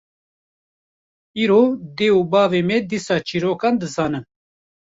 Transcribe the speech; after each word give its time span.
Îro 1.43 1.61
dê 1.97 2.07
û 2.17 2.21
bavê 2.31 2.61
me 2.69 2.77
dîsa 2.91 3.17
çîrokan 3.27 3.75
dizanin 3.81 4.25